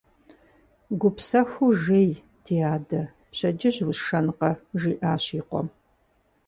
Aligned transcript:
–Гупсэхуу 1.01 1.69
жей, 1.83 2.09
ди 2.43 2.55
адэ, 2.75 3.01
пщэдджыжь 3.31 3.81
усшэнкъэ,– 3.89 4.51
жиӏащ 4.79 5.25
и 5.39 5.41
къуэм. 5.47 5.67